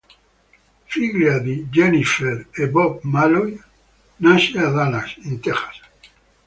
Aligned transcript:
Figlia 0.93 1.37
di 1.37 1.57
Bob 1.57 1.67
e 1.67 1.69
Jennifer 1.69 2.47
Malloy, 3.03 3.61
nasce 4.15 4.57
a 4.57 4.71
Dallas, 4.71 5.15
in 5.25 5.39
Texas. 5.39 5.79